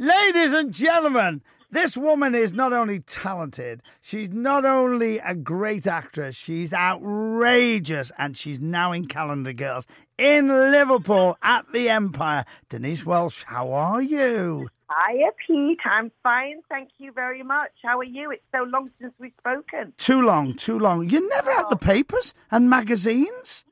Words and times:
Ladies 0.00 0.52
and 0.52 0.72
gentlemen, 0.72 1.40
this 1.70 1.96
woman 1.96 2.34
is 2.34 2.52
not 2.52 2.72
only 2.72 2.98
talented, 2.98 3.80
she's 4.00 4.28
not 4.28 4.64
only 4.64 5.18
a 5.18 5.36
great 5.36 5.86
actress, 5.86 6.34
she's 6.34 6.72
outrageous, 6.72 8.10
and 8.18 8.36
she's 8.36 8.60
now 8.60 8.90
in 8.90 9.06
Calendar 9.06 9.52
Girls 9.52 9.86
in 10.18 10.48
Liverpool 10.48 11.38
at 11.44 11.70
the 11.72 11.90
Empire. 11.90 12.44
Denise 12.68 13.06
Welch, 13.06 13.44
how 13.44 13.72
are 13.72 14.02
you? 14.02 14.68
Hiya, 14.90 15.30
Pete. 15.46 15.78
I'm 15.84 16.10
fine. 16.24 16.60
Thank 16.68 16.88
you 16.98 17.12
very 17.12 17.44
much. 17.44 17.70
How 17.84 18.00
are 18.00 18.02
you? 18.02 18.32
It's 18.32 18.46
so 18.52 18.64
long 18.64 18.88
since 18.96 19.14
we've 19.20 19.32
spoken. 19.38 19.92
Too 19.96 20.22
long, 20.22 20.54
too 20.54 20.80
long. 20.80 21.08
You're 21.08 21.28
never 21.28 21.52
out 21.52 21.70
the 21.70 21.76
oh. 21.76 21.78
papers 21.78 22.34
and 22.50 22.68
magazines? 22.68 23.64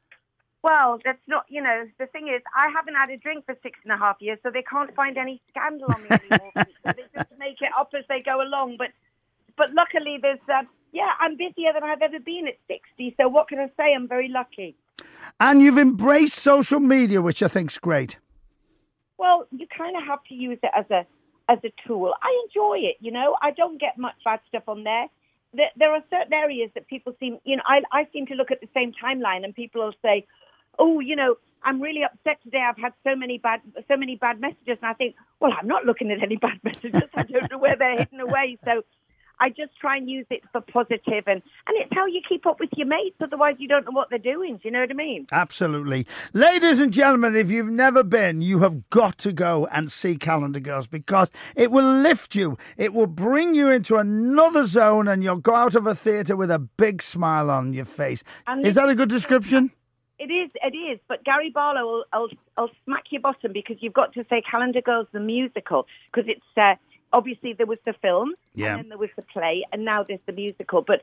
Well, 0.62 1.00
that's 1.04 1.22
not, 1.26 1.44
you 1.48 1.60
know, 1.60 1.88
the 1.98 2.06
thing 2.06 2.28
is, 2.28 2.40
I 2.56 2.68
haven't 2.74 2.94
had 2.94 3.10
a 3.10 3.16
drink 3.16 3.46
for 3.46 3.56
six 3.62 3.78
and 3.82 3.92
a 3.92 3.96
half 3.96 4.16
years, 4.20 4.38
so 4.44 4.50
they 4.50 4.62
can't 4.62 4.94
find 4.94 5.18
any 5.18 5.42
scandal 5.50 5.88
on 5.92 6.02
me 6.02 6.08
anymore. 6.10 6.52
so 6.54 6.92
they 6.92 7.04
just 7.14 7.32
make 7.38 7.60
it 7.60 7.70
up 7.76 7.90
as 7.98 8.04
they 8.08 8.22
go 8.22 8.40
along. 8.40 8.76
But, 8.78 8.88
but 9.56 9.72
luckily, 9.74 10.18
there's, 10.22 10.38
uh, 10.48 10.62
yeah, 10.92 11.10
I'm 11.18 11.36
busier 11.36 11.72
than 11.72 11.82
I've 11.82 12.02
ever 12.02 12.20
been 12.20 12.46
at 12.46 12.58
60. 12.68 13.16
So 13.20 13.28
what 13.28 13.48
can 13.48 13.58
I 13.58 13.66
say? 13.76 13.92
I'm 13.94 14.06
very 14.06 14.28
lucky. 14.28 14.76
And 15.40 15.60
you've 15.60 15.78
embraced 15.78 16.34
social 16.34 16.80
media, 16.80 17.20
which 17.20 17.42
I 17.42 17.48
think's 17.48 17.78
great. 17.78 18.18
Well, 19.18 19.46
you 19.50 19.66
kind 19.76 19.96
of 19.96 20.04
have 20.04 20.22
to 20.28 20.34
use 20.34 20.58
it 20.62 20.70
as 20.76 20.84
a 20.90 21.06
as 21.48 21.58
a 21.64 21.72
tool. 21.86 22.14
I 22.22 22.42
enjoy 22.46 22.78
it. 22.78 22.96
You 23.00 23.10
know, 23.10 23.36
I 23.42 23.50
don't 23.50 23.80
get 23.80 23.98
much 23.98 24.14
bad 24.24 24.40
stuff 24.48 24.64
on 24.68 24.84
there. 24.84 25.06
There, 25.54 25.68
there 25.76 25.92
are 25.92 26.02
certain 26.08 26.32
areas 26.32 26.70
that 26.74 26.86
people 26.86 27.14
seem, 27.20 27.38
you 27.44 27.56
know, 27.56 27.62
I 27.66 27.82
I 27.92 28.08
seem 28.12 28.26
to 28.26 28.34
look 28.34 28.50
at 28.50 28.60
the 28.60 28.68
same 28.74 28.92
timeline, 28.92 29.44
and 29.44 29.54
people 29.54 29.84
will 29.84 29.94
say, 30.02 30.26
"Oh, 30.78 31.00
you 31.00 31.16
know, 31.16 31.36
I'm 31.62 31.80
really 31.80 32.02
upset 32.04 32.42
today. 32.42 32.62
I've 32.66 32.78
had 32.78 32.92
so 33.04 33.14
many 33.16 33.38
bad 33.38 33.60
so 33.88 33.96
many 33.96 34.16
bad 34.16 34.40
messages," 34.40 34.78
and 34.80 34.90
I 34.90 34.94
think, 34.94 35.16
"Well, 35.40 35.52
I'm 35.58 35.66
not 35.66 35.84
looking 35.84 36.10
at 36.10 36.22
any 36.22 36.36
bad 36.46 36.58
messages. 36.62 37.08
I 37.14 37.22
don't 37.22 37.50
know 37.50 37.58
where 37.58 37.76
they're 37.76 37.96
hidden 37.96 38.20
away." 38.20 38.58
So 38.64 38.82
I 39.42 39.48
just 39.48 39.76
try 39.80 39.96
and 39.96 40.08
use 40.08 40.26
it 40.30 40.42
for 40.52 40.60
positive 40.60 41.24
and, 41.26 41.42
and 41.66 41.76
it's 41.76 41.90
how 41.92 42.06
you 42.06 42.20
keep 42.28 42.46
up 42.46 42.60
with 42.60 42.70
your 42.76 42.86
mates. 42.86 43.16
Otherwise, 43.20 43.56
you 43.58 43.66
don't 43.66 43.84
know 43.84 43.90
what 43.90 44.08
they're 44.08 44.20
doing. 44.20 44.54
Do 44.54 44.60
you 44.64 44.70
know 44.70 44.80
what 44.80 44.90
I 44.90 44.94
mean? 44.94 45.26
Absolutely. 45.32 46.06
Ladies 46.32 46.78
and 46.78 46.92
gentlemen, 46.92 47.34
if 47.34 47.50
you've 47.50 47.68
never 47.68 48.04
been, 48.04 48.40
you 48.40 48.60
have 48.60 48.88
got 48.90 49.18
to 49.18 49.32
go 49.32 49.66
and 49.72 49.90
see 49.90 50.14
Calendar 50.14 50.60
Girls 50.60 50.86
because 50.86 51.28
it 51.56 51.72
will 51.72 51.92
lift 52.02 52.36
you. 52.36 52.56
It 52.76 52.94
will 52.94 53.08
bring 53.08 53.56
you 53.56 53.68
into 53.68 53.96
another 53.96 54.64
zone 54.64 55.08
and 55.08 55.24
you'll 55.24 55.38
go 55.38 55.56
out 55.56 55.74
of 55.74 55.88
a 55.88 55.94
theatre 55.96 56.36
with 56.36 56.52
a 56.52 56.60
big 56.60 57.02
smile 57.02 57.50
on 57.50 57.72
your 57.72 57.84
face. 57.84 58.22
And 58.46 58.64
is 58.64 58.76
that 58.76 58.90
a 58.90 58.94
good 58.94 59.08
description? 59.08 59.72
It 60.22 60.30
is, 60.30 60.50
it 60.62 60.76
is. 60.76 61.00
But 61.08 61.24
Gary 61.24 61.50
Barlow 61.50 61.84
will, 61.84 62.04
will, 62.12 62.28
will 62.56 62.70
smack 62.84 63.04
your 63.10 63.20
bottom 63.20 63.52
because 63.52 63.78
you've 63.80 63.92
got 63.92 64.12
to 64.12 64.24
say 64.30 64.40
Calendar 64.48 64.80
Girls 64.80 65.08
the 65.10 65.18
musical 65.18 65.88
because 66.12 66.30
it's 66.30 66.46
uh, 66.56 66.76
obviously 67.12 67.54
there 67.54 67.66
was 67.66 67.78
the 67.84 67.92
film, 67.94 68.34
yeah. 68.54 68.74
and 68.74 68.78
then 68.78 68.88
there 68.90 68.98
was 68.98 69.10
the 69.16 69.22
play, 69.22 69.64
and 69.72 69.84
now 69.84 70.04
there's 70.04 70.20
the 70.26 70.32
musical. 70.32 70.80
But 70.80 71.02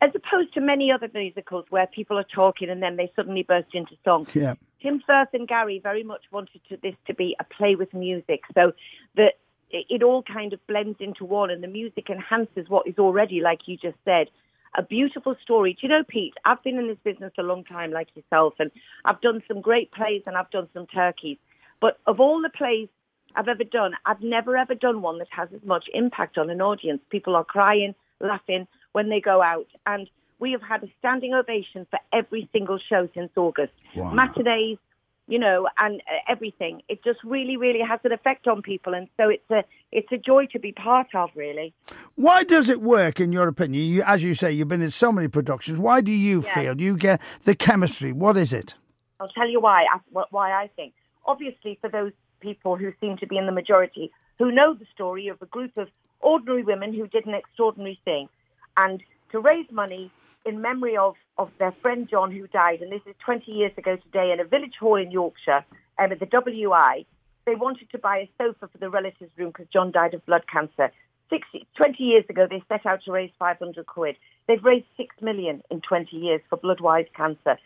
as 0.00 0.12
opposed 0.14 0.54
to 0.54 0.62
many 0.62 0.90
other 0.90 1.10
musicals 1.12 1.66
where 1.68 1.86
people 1.86 2.18
are 2.18 2.24
talking 2.24 2.70
and 2.70 2.82
then 2.82 2.96
they 2.96 3.12
suddenly 3.14 3.42
burst 3.42 3.74
into 3.74 3.96
song, 4.02 4.26
yeah. 4.32 4.54
Tim 4.80 5.02
Firth 5.06 5.28
and 5.34 5.46
Gary 5.46 5.78
very 5.78 6.02
much 6.02 6.22
wanted 6.30 6.60
to, 6.70 6.78
this 6.78 6.94
to 7.06 7.14
be 7.14 7.36
a 7.40 7.44
play 7.44 7.74
with 7.74 7.92
music, 7.92 8.44
so 8.54 8.72
that 9.16 9.34
it 9.70 10.02
all 10.02 10.22
kind 10.22 10.54
of 10.54 10.66
blends 10.66 11.00
into 11.00 11.26
one, 11.26 11.50
and 11.50 11.62
the 11.62 11.68
music 11.68 12.08
enhances 12.08 12.68
what 12.70 12.86
is 12.86 12.98
already, 12.98 13.40
like 13.42 13.66
you 13.66 13.76
just 13.76 13.98
said, 14.06 14.30
a 14.74 14.82
beautiful 14.82 15.36
story. 15.42 15.74
Do 15.74 15.80
you 15.82 15.88
know, 15.88 16.04
Pete? 16.06 16.34
I've 16.44 16.62
been 16.62 16.78
in 16.78 16.88
this 16.88 16.98
business 17.04 17.32
a 17.38 17.42
long 17.42 17.64
time, 17.64 17.92
like 17.92 18.08
yourself, 18.14 18.54
and 18.58 18.70
I've 19.04 19.20
done 19.20 19.42
some 19.46 19.60
great 19.60 19.92
plays 19.92 20.22
and 20.26 20.36
I've 20.36 20.50
done 20.50 20.68
some 20.74 20.86
turkeys. 20.86 21.38
But 21.80 21.98
of 22.06 22.20
all 22.20 22.40
the 22.40 22.50
plays 22.50 22.88
I've 23.34 23.48
ever 23.48 23.64
done. 23.64 23.92
I've 24.06 24.20
never 24.20 24.56
ever 24.56 24.74
done 24.74 25.02
one 25.02 25.18
that 25.18 25.28
has 25.30 25.48
as 25.54 25.62
much 25.64 25.86
impact 25.92 26.38
on 26.38 26.50
an 26.50 26.60
audience. 26.60 27.00
People 27.10 27.36
are 27.36 27.44
crying, 27.44 27.94
laughing 28.20 28.66
when 28.92 29.08
they 29.08 29.20
go 29.20 29.42
out, 29.42 29.66
and 29.86 30.08
we 30.38 30.52
have 30.52 30.62
had 30.62 30.82
a 30.84 30.88
standing 30.98 31.34
ovation 31.34 31.86
for 31.90 31.98
every 32.12 32.48
single 32.52 32.78
show 32.78 33.08
since 33.14 33.30
August. 33.36 33.72
Wow. 33.94 34.10
Matinees, 34.12 34.78
you 35.26 35.38
know, 35.38 35.68
and 35.78 36.00
uh, 36.00 36.16
everything. 36.28 36.82
It 36.88 37.02
just 37.02 37.20
really, 37.24 37.56
really 37.56 37.80
has 37.80 38.00
an 38.04 38.12
effect 38.12 38.46
on 38.46 38.62
people, 38.62 38.94
and 38.94 39.08
so 39.16 39.28
it's 39.28 39.50
a 39.50 39.64
it's 39.92 40.10
a 40.12 40.18
joy 40.18 40.46
to 40.52 40.58
be 40.58 40.72
part 40.72 41.14
of. 41.14 41.30
Really. 41.34 41.74
Why 42.14 42.44
does 42.44 42.68
it 42.68 42.80
work, 42.80 43.20
in 43.20 43.32
your 43.32 43.48
opinion? 43.48 43.82
You, 43.84 44.02
as 44.06 44.22
you 44.22 44.34
say, 44.34 44.52
you've 44.52 44.68
been 44.68 44.82
in 44.82 44.90
so 44.90 45.12
many 45.12 45.28
productions. 45.28 45.78
Why 45.78 46.00
do 46.00 46.12
you 46.12 46.42
yeah. 46.42 46.54
feel 46.54 46.80
you 46.80 46.96
get 46.96 47.20
the 47.42 47.54
chemistry? 47.54 48.12
What 48.12 48.36
is 48.36 48.52
it? 48.52 48.76
I'll 49.20 49.28
tell 49.28 49.48
you 49.48 49.60
why. 49.60 49.86
Why 50.30 50.52
I 50.52 50.68
think. 50.76 50.94
Obviously, 51.26 51.78
for 51.80 51.88
those 51.88 52.12
people 52.40 52.76
who 52.76 52.92
seem 53.00 53.16
to 53.16 53.26
be 53.26 53.38
in 53.38 53.46
the 53.46 53.52
majority 53.52 54.10
who 54.38 54.50
know 54.50 54.74
the 54.74 54.86
story 54.92 55.28
of 55.28 55.40
a 55.40 55.46
group 55.46 55.76
of 55.76 55.88
ordinary 56.20 56.62
women 56.62 56.92
who 56.92 57.06
did 57.06 57.26
an 57.26 57.34
extraordinary 57.34 58.00
thing. 58.04 58.28
And 58.76 59.02
to 59.30 59.38
raise 59.38 59.70
money 59.70 60.10
in 60.44 60.60
memory 60.60 60.96
of, 60.96 61.14
of 61.38 61.50
their 61.58 61.72
friend 61.82 62.08
John 62.08 62.30
who 62.30 62.46
died, 62.46 62.82
and 62.82 62.92
this 62.92 63.00
is 63.06 63.14
20 63.24 63.50
years 63.50 63.72
ago 63.76 63.96
today, 63.96 64.32
in 64.32 64.40
a 64.40 64.44
village 64.44 64.74
hall 64.78 64.96
in 64.96 65.10
Yorkshire, 65.10 65.64
um, 65.98 66.12
at 66.12 66.20
the 66.20 66.26
WI, 66.26 67.04
they 67.46 67.54
wanted 67.54 67.90
to 67.90 67.98
buy 67.98 68.18
a 68.18 68.30
sofa 68.38 68.68
for 68.68 68.78
the 68.78 68.90
relatives' 68.90 69.30
room 69.36 69.50
because 69.50 69.66
John 69.72 69.92
died 69.92 70.14
of 70.14 70.24
blood 70.26 70.44
cancer. 70.50 70.90
60, 71.30 71.66
20 71.76 72.02
years 72.02 72.24
ago, 72.28 72.46
they 72.48 72.62
set 72.68 72.86
out 72.86 73.02
to 73.04 73.12
raise 73.12 73.30
500 73.38 73.86
quid. 73.86 74.16
They've 74.46 74.62
raised 74.62 74.86
6 74.96 75.14
million 75.20 75.62
in 75.70 75.80
20 75.80 76.16
years 76.16 76.40
for 76.48 76.58
Bloodwise 76.58 77.12
cancer 77.16 77.58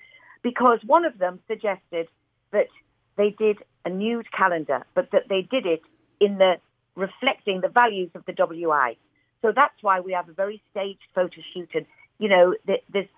because 0.42 0.78
one 0.86 1.04
of 1.04 1.18
them 1.18 1.40
suggested 1.48 2.08
that 2.52 2.68
they 3.16 3.30
did 3.30 3.58
a 3.84 3.90
nude 3.90 4.30
calendar, 4.32 4.86
but 4.94 5.10
that 5.10 5.28
they 5.28 5.42
did 5.42 5.66
it 5.66 5.82
in 6.20 6.38
the 6.38 6.54
reflecting 6.94 7.60
the 7.60 7.68
values 7.68 8.10
of 8.14 8.24
the 8.26 8.32
WI. 8.32 8.96
So 9.42 9.52
that's 9.54 9.82
why 9.82 10.00
we 10.00 10.12
have 10.12 10.28
a 10.28 10.32
very 10.32 10.62
staged 10.70 11.06
photo 11.14 11.40
shoot, 11.54 11.70
and 11.74 11.86
you 12.18 12.28
know, 12.28 12.54
there's 12.66 13.08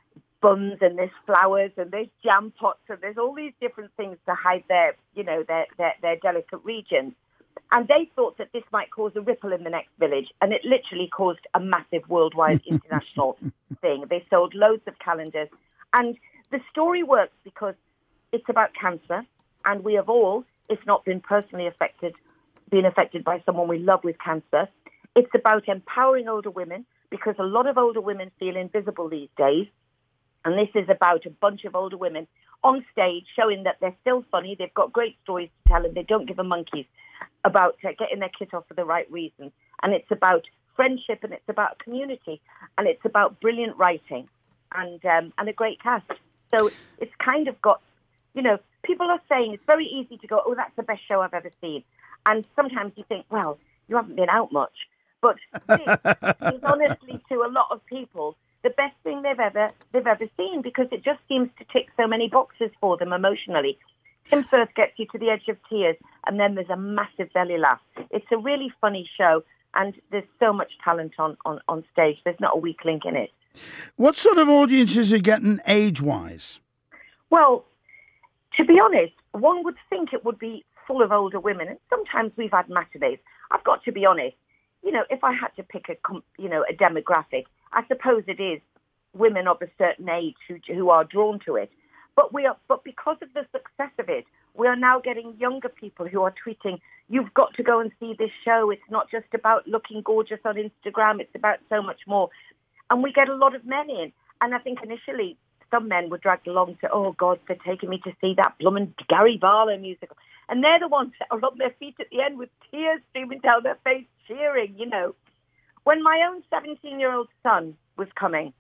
buns 0.41 0.79
and 0.81 0.99
there's 0.99 1.11
flowers 1.27 1.71
and 1.77 1.91
there's 1.91 2.09
jam 2.23 2.53
pots 2.59 2.81
and 2.89 2.99
there's 3.01 3.19
all 3.19 3.35
these 3.35 3.53
different 3.61 3.91
things 3.97 4.17
to 4.27 4.35
hide 4.35 4.65
their, 4.69 4.95
you 5.15 5.25
know, 5.25 5.45
their 5.47 5.67
their, 5.77 5.95
their 6.03 6.17
delicate 6.17 6.61
regions. 6.65 7.13
And 7.73 7.87
they 7.87 8.11
thought 8.17 8.39
that 8.39 8.49
this 8.53 8.65
might 8.73 8.91
cause 8.91 9.13
a 9.15 9.21
ripple 9.21 9.53
in 9.53 9.63
the 9.63 9.71
next 9.71 9.91
village, 9.99 10.29
and 10.41 10.53
it 10.53 10.63
literally 10.65 11.09
caused 11.09 11.47
a 11.55 11.61
massive 11.61 12.09
worldwide 12.09 12.63
international 12.67 13.39
thing. 13.81 14.05
They 14.09 14.25
sold 14.29 14.55
loads 14.55 14.83
of 14.87 14.99
calendars, 14.99 15.49
and 15.93 16.17
the 16.51 16.61
story 16.71 17.03
works 17.03 17.35
because 17.45 17.75
it's 18.33 18.49
about 18.49 18.71
cancer, 18.75 19.25
and 19.65 19.85
we 19.85 19.95
have 19.95 20.09
all, 20.09 20.45
if 20.69 20.85
not 20.87 21.05
been 21.05 21.21
personally 21.21 21.67
affected, 21.67 22.15
been 22.71 22.87
affected 22.87 23.25
by 23.25 23.43
someone 23.47 23.69
we 23.69 23.79
love 23.79 24.03
with 24.03 24.17
cancer. 24.19 24.69
It's 25.15 25.31
about 25.35 25.69
empowering 25.69 26.29
older 26.29 26.51
women 26.51 26.87
because 27.11 27.35
a 27.39 27.45
lot 27.45 27.67
of 27.67 27.77
older 27.77 28.01
women 28.01 28.31
feel 28.39 28.57
invisible 28.57 29.09
these 29.09 29.29
days. 29.37 29.67
And 30.45 30.59
this 30.59 30.71
is 30.75 30.89
about 30.89 31.27
a 31.27 31.31
bunch 31.31 31.65
of 31.65 31.75
older 31.75 31.97
women 31.97 32.27
on 32.63 32.85
stage 32.93 33.27
showing 33.37 33.65
that 33.65 33.77
they're 33.81 33.97
still 34.01 34.25
funny, 34.31 34.55
they've 34.59 34.73
got 34.75 34.93
great 34.93 35.17
stories 35.23 35.51
to 35.65 35.73
tell, 35.73 35.85
and 35.85 35.95
they 35.95 36.03
don't 36.03 36.27
give 36.27 36.39
a 36.39 36.45
monkeys 36.45 36.87
about 37.45 37.77
uh, 37.85 37.89
getting 37.99 38.21
their 38.21 38.31
kit 38.39 38.55
off 38.55 38.67
for 38.69 38.75
the 38.75 38.85
right 38.85 39.11
reasons. 39.11 39.53
And 39.83 39.95
it's 39.95 40.11
about 40.11 40.45
friendship, 40.77 41.25
and 41.25 41.33
it's 41.33 41.49
about 41.49 41.79
community, 41.79 42.41
and 42.79 42.87
it's 42.87 43.05
about 43.05 43.41
brilliant 43.41 43.77
writing, 43.77 44.29
and 44.73 45.05
um, 45.05 45.33
and 45.39 45.49
a 45.49 45.53
great 45.53 45.83
cast. 45.83 46.11
So 46.57 46.71
it's 46.99 47.15
kind 47.23 47.49
of 47.49 47.61
got, 47.63 47.81
you 48.35 48.43
know, 48.43 48.59
people 48.83 49.07
are 49.07 49.21
saying 49.29 49.55
it's 49.55 49.65
very 49.67 49.87
easy 49.87 50.17
to 50.19 50.27
go, 50.27 50.43
oh, 50.45 50.55
that's 50.55 50.75
the 50.77 50.83
best 50.83 51.01
show 51.07 51.21
I've 51.21 51.35
ever 51.35 51.51
seen. 51.61 51.85
And 52.27 52.47
sometimes 52.57 52.93
you 52.97 53.05
think, 53.09 53.25
well, 53.31 53.59
you 53.89 53.97
haven't 53.97 54.17
been 54.17 54.29
out 54.29 54.53
much. 54.53 54.73
But 55.21 55.37
this 55.69 55.81
is 56.55 56.61
honestly 56.63 57.21
to 57.29 57.35
a 57.43 57.51
lot 57.51 57.67
of 57.71 57.85
people 57.87 58.37
the 58.63 58.71
best 58.71 58.95
thing 59.03 59.23
they've 59.23 59.41
ever 59.41 59.71
they've 59.93 60.07
ever 60.07 60.27
seen 60.37 60.63
because 60.63 60.87
it 60.93 61.03
just 61.03 61.21
seems 61.29 61.49
to 61.59 61.65
tick 61.73 61.89
so 61.97 62.07
many 62.07 62.29
boxes 62.29 62.71
for 62.81 62.97
them 62.97 63.13
emotionally. 63.13 63.79
Tim 64.29 64.45
Firth 64.45 64.75
gets 64.77 64.93
you 64.97 65.07
to 65.13 65.19
the 65.19 65.29
edge 65.31 65.49
of 65.49 65.57
tears, 65.69 65.97
and 66.27 66.39
then 66.39 66.55
there's 66.55 66.71
a 66.71 66.77
massive 66.77 67.33
belly 67.33 67.59
laugh. 67.59 67.81
It's 68.11 68.27
a 68.31 68.39
really 68.39 68.73
funny 68.81 69.09
show, 69.19 69.43
and 69.75 69.95
there's 70.13 70.29
so 70.39 70.53
much 70.53 70.71
talent 70.85 71.15
on, 71.19 71.37
on, 71.45 71.61
on 71.69 71.85
stage. 71.93 72.19
There's 72.25 72.39
not 72.39 72.53
a 72.55 72.59
weak 72.59 72.85
link 72.85 73.03
in 73.05 73.17
it. 73.17 73.31
What 73.97 74.17
sort 74.17 74.39
of 74.39 74.49
audiences 74.49 75.13
are 75.13 75.19
getting 75.19 75.59
age 75.67 76.01
wise? 76.01 76.61
Well, 77.31 77.65
to 78.57 78.65
be 78.65 78.79
honest, 78.79 79.15
one 79.33 79.65
would 79.65 79.77
think 79.89 80.13
it 80.13 80.25
would 80.25 80.39
be 80.39 80.65
full 80.87 81.03
of 81.03 81.11
older 81.11 81.41
women, 81.41 81.67
and 81.69 81.79
sometimes 81.89 82.33
we've 82.37 82.53
had 82.53 82.69
matinees. 82.69 83.19
I've 83.51 83.65
got 83.65 83.83
to 83.85 83.93
be 83.93 84.05
honest. 84.07 84.37
You 84.83 84.93
know, 84.93 85.05
if 85.11 85.23
I 85.23 85.33
had 85.33 85.55
to 85.57 85.63
pick 85.63 85.89
a, 85.89 85.97
you 86.39 86.49
know, 86.49 86.65
a 86.69 86.75
demographic, 86.75 87.45
I 87.73 87.87
suppose 87.87 88.25
it 88.27 88.41
is 88.41 88.61
women 89.15 89.49
of 89.49 89.61
a 89.63 89.69
certain 89.79 90.09
age 90.09 90.37
who 90.49 90.57
who 90.73 90.91
are 90.91 91.05
drawn 91.05 91.39
to 91.47 91.57
it. 91.57 91.71
But 92.17 92.33
we 92.33 92.47
are, 92.47 92.57
but 92.69 92.85
because 92.85 93.17
of 93.23 93.29
the 93.35 93.47
success 93.53 93.93
of 93.99 94.09
it, 94.09 94.25
we 94.55 94.67
are 94.67 94.77
now 94.77 95.01
getting 95.01 95.35
younger 95.39 95.69
people 95.69 96.07
who 96.07 96.23
are 96.23 96.35
tweeting, 96.45 96.81
"You've 97.09 97.33
got 97.35 97.55
to 97.55 97.63
go 97.63 97.81
and 97.81 97.93
see 98.01 98.15
this 98.15 98.31
show. 98.45 98.71
It's 98.71 98.91
not 98.91 99.11
just 99.11 99.33
about 99.35 99.67
looking 99.67 100.03
gorgeous 100.03 100.41
on 100.45 100.57
Instagram. 100.57 101.21
It's 101.21 101.35
about 101.35 101.59
so 101.69 101.83
much 101.83 102.01
more." 102.07 102.31
And 102.91 103.03
we 103.03 103.13
get 103.13 103.29
a 103.29 103.35
lot 103.35 103.55
of 103.55 103.65
men 103.65 103.89
in. 103.89 104.13
And 104.41 104.55
I 104.55 104.59
think 104.59 104.83
initially 104.83 105.37
some 105.71 105.89
men 105.89 106.11
were 106.11 106.19
dragged 106.19 106.47
along 106.49 106.77
to, 106.81 106.91
oh 106.91 107.13
God, 107.13 107.39
they're 107.47 107.57
taking 107.65 107.89
me 107.91 107.99
to 108.05 108.13
see 108.21 108.35
that 108.37 108.59
Blum 108.59 108.77
and 108.77 108.95
Gary 109.09 109.37
Barlow 109.37 109.77
musical. 109.79 110.17
And 110.49 110.65
they're 110.65 110.81
the 110.81 110.89
ones 110.89 111.13
that 111.19 111.29
are 111.31 111.39
on 111.45 111.59
their 111.59 111.75
feet 111.79 111.95
at 112.01 112.11
the 112.11 112.21
end 112.23 112.39
with 112.39 112.49
tears 112.71 113.01
streaming 113.11 113.39
down 113.41 113.63
their 113.63 113.79
face, 113.85 114.05
cheering, 114.27 114.75
you 114.77 114.87
know. 114.87 115.15
When 115.85 116.03
my 116.03 116.29
own 116.29 116.43
17 116.51 116.99
year 116.99 117.13
old 117.13 117.29
son 117.43 117.77
was 117.97 118.09
coming 118.17 118.53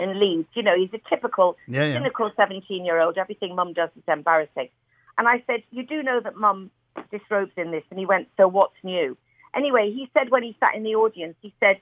in 0.00 0.18
Leeds, 0.18 0.48
you 0.54 0.62
know, 0.62 0.76
he's 0.76 0.92
a 0.92 1.08
typical, 1.08 1.56
Yeah, 1.68 1.84
yeah. 1.84 1.94
cynical 1.98 2.30
17 2.36 2.84
year 2.84 3.00
old. 3.00 3.16
Everything 3.16 3.54
mum 3.54 3.72
does 3.74 3.90
is 3.96 4.02
embarrassing. 4.08 4.68
And 5.16 5.28
I 5.28 5.42
said, 5.46 5.62
You 5.70 5.84
do 5.86 6.02
know 6.02 6.20
that 6.20 6.36
mum 6.36 6.70
disrobes 7.10 7.52
in 7.56 7.70
this. 7.70 7.84
And 7.90 7.98
he 7.98 8.06
went, 8.06 8.28
So 8.36 8.48
what's 8.48 8.74
new? 8.82 9.16
Anyway, 9.54 9.92
he 9.92 10.10
said 10.14 10.30
when 10.30 10.42
he 10.42 10.56
sat 10.58 10.74
in 10.74 10.82
the 10.82 10.96
audience, 10.96 11.36
he 11.40 11.54
said, 11.60 11.80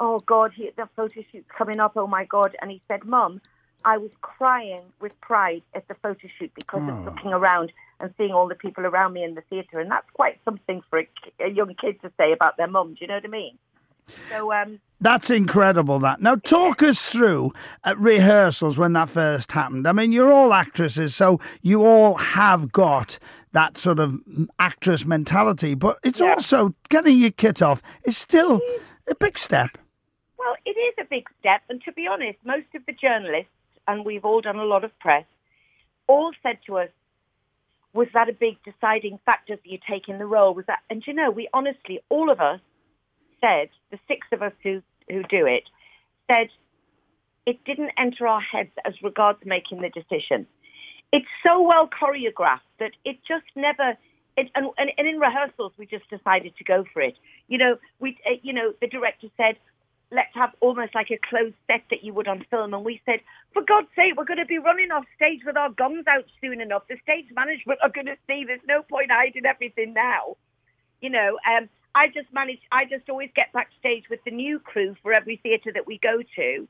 Oh 0.00 0.18
God, 0.18 0.50
he, 0.52 0.70
the 0.76 0.88
photo 0.96 1.22
shoot's 1.30 1.48
coming 1.56 1.78
up. 1.78 1.92
Oh 1.96 2.08
my 2.08 2.24
God. 2.24 2.56
And 2.60 2.70
he 2.72 2.82
said, 2.88 3.04
Mum, 3.04 3.40
I 3.84 3.98
was 3.98 4.10
crying 4.22 4.82
with 5.00 5.18
pride 5.20 5.62
at 5.74 5.86
the 5.88 5.94
photo 5.94 6.28
shoot 6.38 6.52
because 6.54 6.82
Oh. 6.84 6.90
of 6.92 7.04
looking 7.04 7.32
around 7.32 7.72
and 8.00 8.12
seeing 8.16 8.32
all 8.32 8.48
the 8.48 8.54
people 8.54 8.86
around 8.86 9.12
me 9.12 9.22
in 9.22 9.34
the 9.34 9.42
theatre. 9.42 9.78
And 9.78 9.90
that's 9.90 10.08
quite 10.14 10.40
something 10.44 10.82
for 10.90 11.00
a, 11.00 11.08
a 11.40 11.48
young 11.50 11.74
kid 11.80 12.00
to 12.02 12.10
say 12.16 12.32
about 12.32 12.56
their 12.56 12.66
mum. 12.66 12.94
Do 12.94 12.98
you 13.02 13.06
know 13.08 13.14
what 13.14 13.24
I 13.24 13.28
mean? 13.28 13.58
So, 14.28 14.52
um, 14.52 14.80
That's 15.00 15.30
incredible. 15.30 15.98
That 16.00 16.20
now 16.20 16.34
talk 16.34 16.82
us 16.82 17.12
through 17.12 17.52
at 17.84 17.98
rehearsals 17.98 18.78
when 18.78 18.92
that 18.94 19.08
first 19.08 19.52
happened. 19.52 19.86
I 19.86 19.92
mean, 19.92 20.12
you're 20.12 20.30
all 20.32 20.52
actresses, 20.52 21.14
so 21.16 21.40
you 21.62 21.84
all 21.86 22.14
have 22.16 22.70
got 22.70 23.18
that 23.52 23.78
sort 23.78 23.98
of 24.00 24.18
actress 24.58 25.06
mentality. 25.06 25.74
But 25.74 25.98
it's 26.04 26.20
Yeah. 26.20 26.32
also 26.32 26.74
getting 26.90 27.16
your 27.16 27.30
kit 27.30 27.62
off 27.62 27.80
is 28.04 28.18
still 28.18 28.60
a 29.08 29.14
big 29.14 29.38
step. 29.38 29.78
Well, 30.38 30.54
it 30.66 30.76
is 30.76 30.94
a 30.98 31.04
big 31.04 31.26
step, 31.40 31.62
and 31.70 31.82
to 31.84 31.92
be 31.92 32.06
honest, 32.06 32.38
most 32.44 32.66
of 32.74 32.84
the 32.86 32.92
journalists, 32.92 33.50
and 33.86 34.04
we've 34.04 34.24
all 34.24 34.40
done 34.40 34.56
a 34.56 34.64
lot 34.64 34.84
of 34.84 34.98
press, 34.98 35.24
all 36.06 36.32
said 36.42 36.58
to 36.66 36.78
us, 36.78 36.90
"Was 37.92 38.08
that 38.14 38.28
a 38.28 38.32
big 38.32 38.56
deciding 38.64 39.18
factor 39.24 39.56
for 39.56 39.68
you 39.68 39.78
taking 39.88 40.18
the 40.18 40.26
role?" 40.26 40.54
Was 40.54 40.66
that? 40.66 40.80
And 40.90 41.06
you 41.06 41.12
know, 41.12 41.30
we 41.30 41.48
honestly, 41.52 42.00
all 42.08 42.30
of 42.30 42.40
us 42.40 42.60
said, 43.40 43.68
the 43.90 43.98
six 44.08 44.26
of 44.32 44.42
us 44.42 44.52
who 44.62 44.82
who 45.08 45.22
do 45.24 45.46
it, 45.46 45.64
said 46.26 46.48
it 47.46 47.62
didn't 47.64 47.90
enter 47.98 48.26
our 48.26 48.40
heads 48.40 48.70
as 48.84 48.94
regards 49.02 49.38
making 49.44 49.82
the 49.82 49.90
decision. 49.90 50.46
It's 51.12 51.26
so 51.46 51.62
well 51.62 51.88
choreographed 51.88 52.60
that 52.78 52.92
it 53.04 53.18
just 53.26 53.44
never. 53.54 53.96
It, 54.36 54.50
and, 54.56 54.66
and, 54.78 54.90
in 54.98 55.20
rehearsals, 55.20 55.72
we 55.78 55.86
just 55.86 56.10
decided 56.10 56.56
to 56.56 56.64
go 56.64 56.84
for 56.92 57.00
it. 57.00 57.14
You 57.46 57.58
know, 57.58 57.76
we, 58.00 58.18
uh, 58.26 58.34
you 58.42 58.52
know, 58.52 58.74
the 58.80 58.88
director 58.88 59.28
said, 59.36 59.56
let's 60.14 60.34
have 60.34 60.54
almost 60.60 60.94
like 60.94 61.10
a 61.10 61.18
closed 61.28 61.56
set 61.66 61.82
that 61.90 62.04
you 62.04 62.14
would 62.14 62.28
on 62.28 62.44
film. 62.50 62.72
And 62.72 62.84
we 62.84 63.00
said, 63.04 63.20
for 63.52 63.62
God's 63.62 63.88
sake, 63.96 64.14
we're 64.16 64.24
going 64.24 64.38
to 64.38 64.46
be 64.46 64.58
running 64.58 64.90
off 64.90 65.04
stage 65.16 65.40
with 65.44 65.56
our 65.56 65.70
guns 65.70 66.06
out 66.06 66.24
soon 66.40 66.60
enough. 66.60 66.84
The 66.88 66.96
stage 67.02 67.26
management 67.34 67.80
are 67.82 67.90
going 67.90 68.06
to 68.06 68.16
see 68.26 68.44
there's 68.44 68.60
no 68.68 68.82
point 68.82 69.10
hiding 69.10 69.44
everything 69.44 69.92
now. 69.92 70.36
You 71.00 71.10
know, 71.10 71.38
um, 71.50 71.68
I 71.94 72.08
just 72.08 72.32
manage, 72.32 72.60
I 72.72 72.84
just 72.84 73.08
always 73.08 73.30
get 73.34 73.52
backstage 73.52 74.04
with 74.08 74.20
the 74.24 74.30
new 74.30 74.58
crew 74.58 74.96
for 75.02 75.12
every 75.12 75.36
theatre 75.36 75.72
that 75.74 75.86
we 75.86 75.98
go 75.98 76.22
to. 76.36 76.68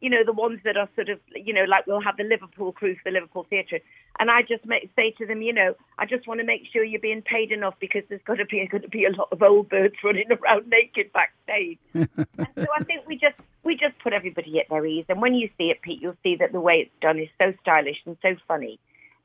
You 0.00 0.10
know, 0.10 0.24
the 0.24 0.32
ones 0.32 0.60
that 0.64 0.76
are 0.76 0.88
sort 0.94 1.08
of, 1.08 1.18
you 1.34 1.52
know, 1.52 1.64
like 1.64 1.86
we'll 1.86 2.00
have 2.00 2.16
the 2.16 2.24
Liverpool 2.24 2.72
crew 2.72 2.94
for 2.96 3.02
the 3.06 3.12
Liverpool 3.12 3.46
Theatre. 3.48 3.80
And 4.18 4.30
I 4.30 4.42
just 4.42 4.64
make, 4.66 4.90
say 4.96 5.12
to 5.18 5.26
them, 5.26 5.42
you 5.42 5.52
know, 5.52 5.74
I 5.98 6.06
just 6.06 6.26
want 6.26 6.40
to 6.40 6.46
make 6.46 6.62
sure 6.72 6.84
you're 6.84 7.00
being 7.00 7.22
paid 7.22 7.52
enough 7.52 7.74
because 7.80 8.02
there's 8.08 8.22
got 8.26 8.34
to 8.34 8.44
be 8.44 8.66
going 8.66 8.82
to 8.82 8.88
be 8.88 9.04
a 9.04 9.10
lot 9.10 9.28
of 9.32 9.42
old 9.42 9.68
birds 9.68 9.94
running 10.04 10.30
around 10.30 10.66
naked 10.70 11.12
backstage. 11.12 11.78
and 11.94 12.48
so 12.56 12.66
I 12.78 12.84
think 12.84 13.06
we 13.06 13.16
just 13.16 13.36
we 13.64 13.76
just 13.76 13.98
put 13.98 14.12
everybody 14.12 14.60
at 14.60 14.68
their 14.68 14.84
ease. 14.86 15.04
And 15.08 15.20
when 15.20 15.34
you 15.34 15.48
see 15.58 15.70
it, 15.70 15.82
Pete, 15.82 16.00
you'll 16.00 16.16
see 16.22 16.36
that 16.36 16.52
the 16.52 16.60
way 16.60 16.80
it's 16.80 17.00
done 17.00 17.18
is 17.18 17.28
so 17.38 17.52
stylish 17.62 17.98
and 18.06 18.16
so 18.22 18.36
funny. 18.46 18.78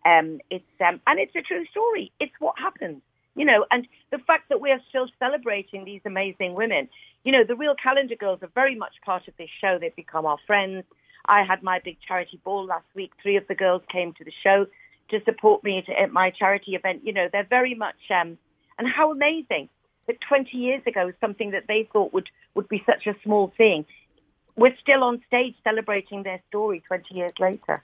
Um, 0.06 0.40
it's 0.50 0.66
um, 0.86 1.00
and 1.06 1.20
it's 1.20 1.36
a 1.36 1.42
true 1.42 1.66
story. 1.68 2.12
It's 2.20 2.34
what 2.40 2.58
happens, 2.58 3.02
you 3.36 3.46
know. 3.46 3.66
And 3.72 3.88
the 4.12 4.20
fact 4.20 4.50
that 4.50 4.62
we 4.62 4.72
are 4.72 4.82
still 4.90 5.08
celebrating 5.20 5.86
these 5.86 6.02
amazing 6.06 6.54
women, 6.54 6.90
you 7.24 7.32
know, 7.32 7.44
the 7.44 7.56
real 7.56 7.76
Calendar 7.82 8.16
Girls 8.16 8.40
are 8.42 8.52
very 8.54 8.76
much 8.76 8.94
part 9.06 9.28
of 9.28 9.36
this 9.38 9.50
show. 9.60 9.78
They've 9.80 9.96
become 9.96 10.26
our 10.26 10.40
friends. 10.48 10.84
I 11.26 11.44
had 11.44 11.62
my 11.62 11.80
big 11.80 11.98
charity 12.08 12.40
ball 12.44 12.66
last 12.66 12.86
week. 12.96 13.12
Three 13.22 13.38
of 13.38 13.48
the 13.48 13.56
girls 13.56 13.84
came 13.92 14.14
to 14.14 14.24
the 14.24 14.34
show 14.44 14.66
to 15.10 15.24
support 15.24 15.64
me 15.64 15.84
at 16.00 16.12
my 16.12 16.32
charity 16.32 16.76
event. 16.76 17.02
You 17.06 17.14
know, 17.14 17.28
they're 17.32 17.44
very 17.44 17.76
much 17.76 18.00
um, 18.10 18.38
and 18.80 18.88
how 18.88 19.12
amazing 19.12 19.70
that 20.08 20.18
20 20.28 20.58
years 20.58 20.82
ago 20.88 21.12
something 21.22 21.52
that 21.52 21.68
they 21.68 21.88
thought 21.92 22.14
would 22.14 22.30
would 22.56 22.68
be 22.68 22.84
such 22.86 23.08
a 23.08 23.16
small 23.24 23.54
thing. 23.58 23.86
We're 24.56 24.76
still 24.82 25.04
on 25.04 25.22
stage 25.28 25.56
celebrating 25.64 26.24
their 26.24 26.42
story 26.50 26.82
20 26.88 27.14
years 27.14 27.32
later. 27.40 27.84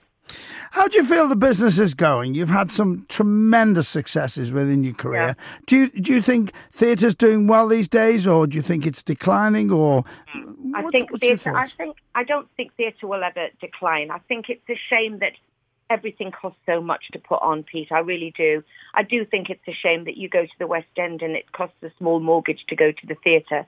How 0.70 0.88
do 0.88 0.98
you 0.98 1.04
feel 1.04 1.28
the 1.28 1.36
business 1.36 1.78
is 1.78 1.94
going? 1.94 2.34
You've 2.34 2.50
had 2.50 2.70
some 2.70 3.06
tremendous 3.08 3.88
successes 3.88 4.52
within 4.52 4.84
your 4.84 4.94
career. 4.94 5.36
Do 5.66 5.76
you 5.76 5.88
do 5.88 6.12
you 6.12 6.22
think 6.22 6.52
theatre's 6.70 7.14
doing 7.14 7.46
well 7.46 7.68
these 7.68 7.88
days, 7.88 8.26
or 8.26 8.46
do 8.46 8.56
you 8.56 8.62
think 8.62 8.86
it's 8.86 9.02
declining? 9.02 9.70
Or 9.72 10.04
mm. 10.34 10.74
I 10.74 10.82
what- 10.82 10.92
think 10.92 11.10
what's 11.10 11.26
your 11.26 11.36
theatre. 11.36 11.56
I 11.56 11.66
think 11.66 11.96
I 12.14 12.24
don't 12.24 12.48
think 12.56 12.74
theatre 12.74 13.06
will 13.06 13.24
ever 13.24 13.48
decline. 13.60 14.10
I 14.10 14.18
think 14.18 14.48
it's 14.48 14.68
a 14.68 14.78
shame 14.88 15.18
that 15.18 15.32
everything 15.90 16.30
costs 16.30 16.60
so 16.66 16.80
much 16.80 17.08
to 17.12 17.18
put 17.18 17.40
on, 17.42 17.62
Pete. 17.62 17.90
I 17.90 18.00
really 18.00 18.32
do. 18.36 18.62
I 18.94 19.02
do 19.02 19.24
think 19.24 19.50
it's 19.50 19.66
a 19.66 19.72
shame 19.72 20.04
that 20.04 20.16
you 20.16 20.28
go 20.28 20.44
to 20.44 20.58
the 20.58 20.66
West 20.66 20.86
End 20.96 21.22
and 21.22 21.34
it 21.34 21.52
costs 21.52 21.76
a 21.82 21.90
small 21.98 22.20
mortgage 22.20 22.64
to 22.68 22.76
go 22.76 22.92
to 22.92 23.06
the 23.06 23.14
theatre. 23.14 23.66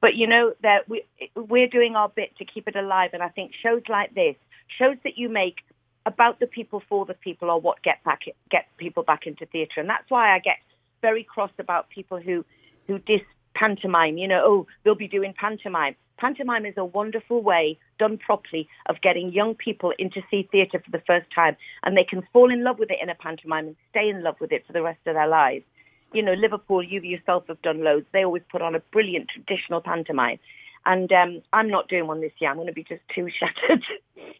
But 0.00 0.16
you 0.16 0.26
know 0.26 0.52
that 0.62 0.88
we 0.88 1.04
we're 1.34 1.68
doing 1.68 1.94
our 1.96 2.08
bit 2.08 2.36
to 2.38 2.44
keep 2.44 2.66
it 2.68 2.76
alive, 2.76 3.10
and 3.12 3.22
I 3.22 3.28
think 3.28 3.52
shows 3.54 3.82
like 3.88 4.14
this, 4.14 4.36
shows 4.78 4.96
that 5.04 5.16
you 5.16 5.28
make 5.28 5.58
about 6.06 6.40
the 6.40 6.46
people 6.46 6.82
for 6.88 7.04
the 7.06 7.14
people, 7.14 7.50
or 7.50 7.60
what 7.60 7.82
get 7.82 8.02
back 8.04 8.22
get 8.50 8.66
people 8.76 9.02
back 9.02 9.26
into 9.26 9.46
theatre, 9.46 9.80
and 9.80 9.88
that's 9.88 10.10
why 10.10 10.34
I 10.34 10.38
get 10.38 10.56
very 11.00 11.24
cross 11.24 11.50
about 11.58 11.90
people 11.90 12.20
who 12.20 12.44
who 12.86 12.98
dis 12.98 13.20
pantomime. 13.54 14.18
You 14.18 14.28
know, 14.28 14.42
oh, 14.44 14.66
they'll 14.84 14.94
be 14.94 15.08
doing 15.08 15.34
pantomime. 15.38 15.94
Pantomime 16.18 16.66
is 16.66 16.74
a 16.76 16.84
wonderful 16.84 17.42
way, 17.42 17.78
done 17.98 18.16
properly, 18.16 18.68
of 18.86 19.00
getting 19.00 19.32
young 19.32 19.54
people 19.56 19.92
into 19.98 20.22
see 20.30 20.48
theatre 20.52 20.80
for 20.84 20.90
the 20.92 21.02
first 21.04 21.26
time, 21.34 21.56
and 21.82 21.96
they 21.96 22.04
can 22.04 22.22
fall 22.32 22.52
in 22.52 22.62
love 22.62 22.78
with 22.78 22.90
it 22.90 22.98
in 23.02 23.10
a 23.10 23.14
pantomime 23.14 23.66
and 23.66 23.76
stay 23.90 24.08
in 24.08 24.22
love 24.22 24.36
with 24.40 24.52
it 24.52 24.64
for 24.66 24.72
the 24.72 24.82
rest 24.82 25.00
of 25.06 25.14
their 25.14 25.26
lives. 25.26 25.64
You 26.12 26.22
know, 26.22 26.34
Liverpool, 26.34 26.82
you 26.82 27.00
yourself 27.00 27.44
have 27.48 27.60
done 27.62 27.82
loads. 27.82 28.06
They 28.12 28.24
always 28.24 28.42
put 28.50 28.62
on 28.62 28.74
a 28.74 28.80
brilliant 28.92 29.30
traditional 29.30 29.80
pantomime. 29.80 30.38
And 30.84 31.12
um, 31.12 31.42
I'm 31.52 31.68
not 31.68 31.88
doing 31.88 32.06
one 32.06 32.20
this 32.20 32.32
year. 32.38 32.50
I'm 32.50 32.56
going 32.56 32.66
to 32.66 32.72
be 32.72 32.84
just 32.84 33.02
too 33.14 33.28
shattered 33.38 33.84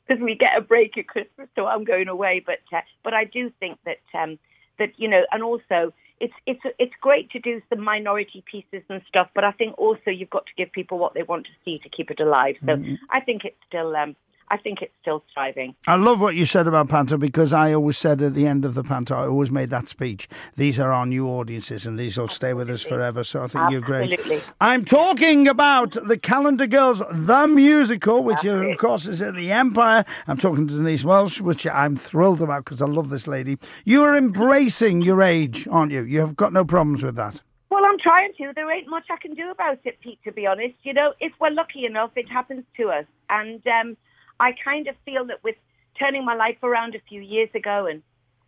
because 0.06 0.22
we 0.22 0.34
get 0.34 0.56
a 0.56 0.60
break 0.60 0.98
at 0.98 1.06
Christmas, 1.06 1.48
so 1.54 1.66
I'm 1.66 1.84
going 1.84 2.08
away. 2.08 2.42
But 2.44 2.60
uh, 2.72 2.80
but 3.04 3.14
I 3.14 3.24
do 3.24 3.52
think 3.60 3.78
that 3.84 4.00
um, 4.14 4.38
that 4.78 4.90
you 4.96 5.08
know, 5.08 5.22
and 5.30 5.42
also 5.42 5.92
it's 6.20 6.34
it's 6.46 6.60
it's 6.78 6.92
great 7.00 7.30
to 7.30 7.38
do 7.38 7.60
some 7.68 7.80
minority 7.80 8.42
pieces 8.50 8.82
and 8.88 9.02
stuff. 9.08 9.28
But 9.34 9.44
I 9.44 9.52
think 9.52 9.78
also 9.78 10.10
you've 10.10 10.30
got 10.30 10.46
to 10.46 10.52
give 10.56 10.72
people 10.72 10.98
what 10.98 11.14
they 11.14 11.22
want 11.22 11.46
to 11.46 11.52
see 11.64 11.78
to 11.78 11.88
keep 11.88 12.10
it 12.10 12.20
alive. 12.20 12.56
So 12.66 12.72
I 13.10 13.20
think 13.20 13.44
it's 13.44 13.56
still 13.68 13.94
um, 13.96 14.16
I 14.52 14.58
think 14.58 14.82
it's 14.82 14.92
still 15.00 15.24
thriving. 15.32 15.74
I 15.86 15.94
love 15.94 16.20
what 16.20 16.34
you 16.34 16.44
said 16.44 16.66
about 16.66 16.90
Panto 16.90 17.16
because 17.16 17.54
I 17.54 17.72
always 17.72 17.96
said 17.96 18.20
at 18.20 18.34
the 18.34 18.46
end 18.46 18.66
of 18.66 18.74
the 18.74 18.84
Panto, 18.84 19.14
I 19.14 19.26
always 19.26 19.50
made 19.50 19.70
that 19.70 19.88
speech. 19.88 20.28
These 20.56 20.78
are 20.78 20.92
our 20.92 21.06
new 21.06 21.26
audiences 21.26 21.86
and 21.86 21.98
these 21.98 22.18
will 22.18 22.28
stay 22.28 22.52
with 22.52 22.68
us 22.68 22.82
forever. 22.82 23.24
So 23.24 23.42
I 23.42 23.46
think 23.46 23.70
you're 23.70 23.80
great. 23.80 24.12
I'm 24.60 24.84
talking 24.84 25.48
about 25.48 25.92
the 25.92 26.18
Calendar 26.18 26.66
Girls, 26.66 26.98
the 26.98 27.48
musical, 27.48 28.22
which 28.22 28.44
of 28.44 28.76
course 28.76 29.06
is 29.06 29.22
at 29.22 29.36
the 29.36 29.50
Empire. 29.50 30.04
I'm 30.26 30.36
talking 30.36 30.66
to 30.66 30.74
Denise 30.74 31.02
Welch, 31.02 31.40
which 31.40 31.66
I'm 31.66 31.96
thrilled 31.96 32.42
about 32.42 32.66
because 32.66 32.82
I 32.82 32.86
love 32.86 33.08
this 33.08 33.26
lady. 33.26 33.56
You 33.86 34.02
are 34.02 34.14
embracing 34.14 35.00
your 35.00 35.22
age, 35.22 35.66
aren't 35.70 35.92
you? 35.92 36.02
You 36.02 36.20
have 36.20 36.36
got 36.36 36.52
no 36.52 36.62
problems 36.62 37.02
with 37.02 37.16
that. 37.16 37.40
Well, 37.70 37.86
I'm 37.86 37.98
trying 37.98 38.34
to. 38.36 38.52
There 38.54 38.70
ain't 38.70 38.86
much 38.86 39.06
I 39.10 39.16
can 39.16 39.32
do 39.32 39.50
about 39.50 39.78
it, 39.84 39.98
Pete. 40.02 40.18
To 40.24 40.32
be 40.32 40.46
honest, 40.46 40.74
you 40.82 40.92
know, 40.92 41.14
if 41.20 41.32
we're 41.40 41.48
lucky 41.48 41.86
enough, 41.86 42.10
it 42.16 42.28
happens 42.28 42.64
to 42.76 42.90
us. 42.90 43.06
And 43.30 43.66
um, 43.66 43.96
I 44.42 44.56
kind 44.64 44.88
of 44.88 44.96
feel 45.04 45.24
that 45.26 45.44
with 45.44 45.54
turning 45.96 46.24
my 46.24 46.34
life 46.34 46.56
around 46.64 46.96
a 46.96 47.00
few 47.08 47.20
years 47.20 47.48
ago, 47.54 47.86
and 47.86 48.02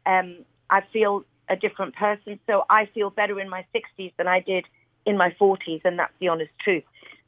um, 0.07 0.45
I 0.69 0.81
feel 0.93 1.25
a 1.49 1.55
different 1.55 1.95
person. 1.95 2.41
So 2.49 2.65
I 2.69 2.87
feel 2.87 3.11
better 3.11 3.39
in 3.39 3.49
my 3.49 3.65
60s 3.73 4.13
than 4.17 4.27
I 4.27 4.41
did 4.41 4.65
in 5.07 5.17
my 5.17 5.31
40s, 5.41 5.83
and 5.85 5.97
that's 6.01 6.13
the 6.19 6.29
honest 6.29 6.51
truth. 6.65 6.83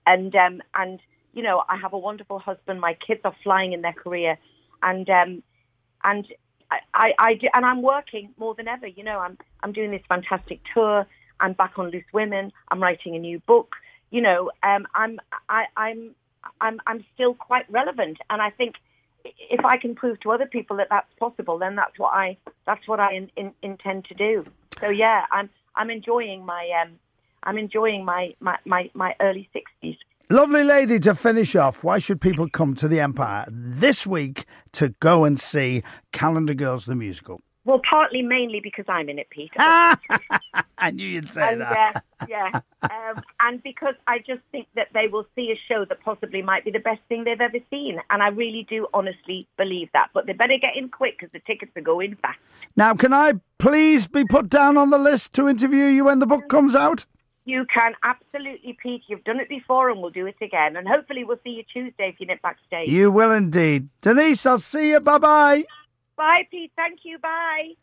And 0.05 0.35
um, 0.35 0.63
and 0.75 0.99
you 1.33 1.43
know, 1.45 1.63
I 1.69 1.77
have 1.77 1.93
a 1.93 1.99
wonderful 1.99 2.41
husband. 2.41 2.81
My 2.81 2.95
kids 3.07 3.21
are 3.25 3.37
flying 3.45 3.73
in 3.73 3.83
their 3.83 3.93
career, 3.93 4.37
and 4.83 5.09
um, 5.11 5.43
and 6.03 6.27
I, 6.73 6.79
I, 6.93 7.13
I 7.19 7.35
do, 7.35 7.47
and 7.55 7.65
I'm 7.65 7.83
working 7.83 8.31
more 8.37 8.57
than 8.57 8.67
ever. 8.67 8.89
You 8.89 9.05
know, 9.05 9.21
I'm 9.21 9.39
I'm 9.63 9.73
doing 9.73 9.93
this 9.93 10.03
fantastic 10.09 10.61
tour. 10.75 11.07
I'm 11.39 11.53
back 11.53 11.75
on 11.77 11.91
Loose 11.93 12.11
Women. 12.13 12.53
I'm 12.69 12.83
writing 12.83 13.15
a 13.15 13.21
new 13.21 13.39
book. 13.47 13.77
You 14.11 14.23
know, 14.23 14.51
um, 14.65 14.87
I'm 14.93 15.21
I, 15.49 15.67
I'm 15.77 16.17
I'm 16.61 16.81
I'm 16.87 17.05
still 17.15 17.35
quite 17.35 17.71
relevant, 17.71 18.19
and 18.31 18.41
I 18.43 18.50
think 18.50 18.76
if 19.25 19.65
I 19.65 19.76
can 19.76 19.95
prove 19.95 20.21
to 20.21 20.31
other 20.31 20.47
people 20.47 20.76
that 20.76 20.88
that's 20.91 21.12
possible, 21.19 21.59
then 21.59 21.76
that's 21.76 21.99
what 21.99 22.15
I 22.15 22.37
that's 22.67 22.87
what 22.87 23.00
I 23.00 23.15
in, 23.15 23.31
in, 23.37 23.53
intend 23.62 24.05
to 24.07 24.15
do. 24.15 24.45
So 24.81 24.88
yeah, 24.88 25.25
I'm 25.33 25.50
I'm 25.75 25.91
enjoying 25.91 26.45
my 26.45 26.71
um 26.83 26.93
I'm 27.43 27.59
enjoying 27.59 28.05
my 28.05 28.35
my 28.41 28.59
my, 28.65 28.91
my 28.95 29.15
early 29.21 29.49
sixties. 29.53 29.97
Lovely 30.29 30.65
lady 30.65 30.99
to 31.00 31.15
finish 31.15 31.55
off. 31.55 31.85
Why 31.85 32.00
should 32.00 32.21
people 32.21 32.49
come 32.49 32.75
to 32.76 32.88
the 32.88 32.99
Empire 32.99 33.45
this 33.49 34.07
week 34.07 34.45
to 34.73 34.93
go 34.99 35.25
and 35.25 35.38
see 35.38 35.83
Calendar 36.11 36.55
Girls 36.55 36.87
the 36.87 36.97
musical? 36.97 37.43
Well, 37.67 37.81
partly, 37.91 38.23
mainly 38.23 38.61
because 38.61 38.85
I'm 38.87 39.09
in 39.09 39.19
it, 39.19 39.29
Peter. 39.29 39.55
I 39.59 40.93
knew 40.93 41.07
you'd 41.07 41.33
say 41.33 41.53
and, 41.53 41.61
that. 41.63 41.97
uh, 41.97 42.27
yeah, 42.29 42.61
um, 42.83 43.21
and 43.41 43.61
because 43.61 43.97
I 44.07 44.19
just 44.19 44.41
think 44.53 44.69
that 44.77 44.87
they 44.95 45.09
will 45.09 45.27
see 45.35 45.51
a 45.51 45.59
show 45.69 45.85
that 45.85 46.01
possibly 46.05 46.43
might 46.43 46.65
be 46.65 46.71
the 46.71 46.79
best 46.79 47.01
thing 47.09 47.25
they've 47.25 47.41
ever 47.41 47.59
seen, 47.69 47.99
and 48.09 48.23
I 48.23 48.29
really 48.29 48.69
do 48.71 48.87
honestly 48.95 49.49
believe 49.57 49.89
that. 49.95 50.11
But 50.15 50.27
they 50.27 50.33
better 50.33 50.59
get 50.59 50.77
in 50.77 50.91
quick 50.91 51.19
because 51.19 51.33
the 51.33 51.41
tickets 51.41 51.73
are 51.77 51.83
going 51.83 52.15
fast. 52.23 52.39
Now, 52.77 52.95
can 52.95 53.13
I 53.13 53.33
please 53.59 54.07
be 54.07 54.25
put 54.25 54.49
down 54.49 54.77
on 54.77 54.91
the 54.91 54.99
list 54.99 55.35
to 55.35 55.49
interview 55.49 55.87
you 55.87 56.05
when 56.05 56.21
the 56.21 56.27
book 56.27 56.49
comes 56.49 56.77
out? 56.77 57.05
You 57.47 57.67
can 57.73 57.95
absolutely, 58.05 58.77
Pete. 58.81 59.03
You've 59.09 59.25
done 59.25 59.41
it 59.41 59.49
before, 59.49 59.91
and 59.91 60.01
we'll 60.01 60.11
do 60.11 60.27
it 60.27 60.37
again. 60.41 60.77
And 60.77 60.87
hopefully, 60.87 61.25
we'll 61.25 61.41
see 61.43 61.51
you 61.51 61.65
Tuesday 61.65 62.11
if 62.11 62.21
you're 62.21 62.37
backstage. 62.41 62.89
You 62.89 63.11
will 63.11 63.33
indeed. 63.33 63.89
Denise, 64.03 64.47
I'll 64.47 64.61
see 64.61 64.91
you. 64.91 65.01
Bye 65.01 65.19
bye. 65.19 65.65
Bye, 66.17 66.49
Pete. 66.51 66.73
Thank 66.77 67.01
you. 67.05 67.19
Bye. 67.19 67.75